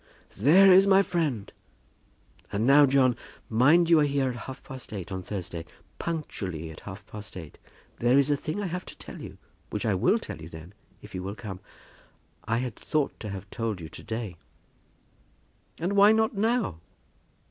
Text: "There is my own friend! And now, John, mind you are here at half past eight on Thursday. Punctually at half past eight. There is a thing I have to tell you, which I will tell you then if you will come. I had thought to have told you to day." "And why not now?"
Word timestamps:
"There 0.35 0.73
is 0.73 0.87
my 0.87 0.97
own 0.97 1.03
friend! 1.03 1.53
And 2.51 2.65
now, 2.65 2.87
John, 2.87 3.15
mind 3.51 3.87
you 3.87 3.99
are 3.99 4.03
here 4.03 4.29
at 4.31 4.35
half 4.35 4.63
past 4.63 4.91
eight 4.93 5.11
on 5.11 5.21
Thursday. 5.21 5.63
Punctually 5.99 6.71
at 6.71 6.79
half 6.79 7.05
past 7.05 7.37
eight. 7.37 7.59
There 7.99 8.17
is 8.17 8.31
a 8.31 8.35
thing 8.35 8.59
I 8.59 8.65
have 8.65 8.83
to 8.85 8.97
tell 8.97 9.21
you, 9.21 9.37
which 9.69 9.85
I 9.85 9.93
will 9.93 10.17
tell 10.17 10.41
you 10.41 10.49
then 10.49 10.73
if 11.03 11.13
you 11.13 11.21
will 11.21 11.35
come. 11.35 11.59
I 12.45 12.57
had 12.57 12.75
thought 12.77 13.19
to 13.19 13.29
have 13.29 13.47
told 13.51 13.79
you 13.79 13.89
to 13.89 14.01
day." 14.03 14.37
"And 15.77 15.93
why 15.93 16.13
not 16.13 16.33
now?" 16.33 16.79